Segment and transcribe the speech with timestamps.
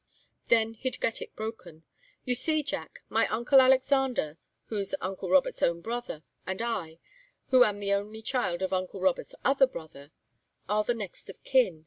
[0.47, 1.83] Then he'd get it broken.
[2.25, 6.97] You see, Jack, my uncle Alexander, who's uncle Robert's own brother, and I,
[7.49, 10.09] who am the only child of uncle Robert's other brother,
[10.67, 11.79] are the next of kin.